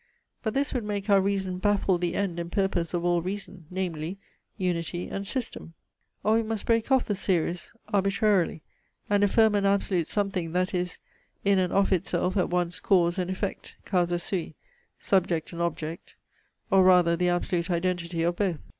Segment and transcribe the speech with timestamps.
[0.41, 4.17] But this would make our reason baffle the end and purpose of all reason, namely,
[4.57, 5.75] unity and system.
[6.23, 8.63] Or we must break off the series arbitrarily,
[9.11, 10.97] and affirm an absolute something that is
[11.45, 14.55] in and of itself at once cause and effect (causa sui),
[14.97, 16.15] subject and object,
[16.71, 18.57] or rather the absolute identity of both.